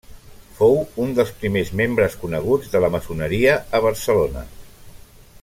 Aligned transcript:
Fou 0.59 0.77
un 1.03 1.11
dels 1.19 1.33
primers 1.43 1.69
membres 1.81 2.15
coneguts 2.23 2.73
de 2.77 2.83
la 2.85 2.91
maçoneria 2.97 3.55
a 3.81 3.83
Barcelona. 3.87 4.47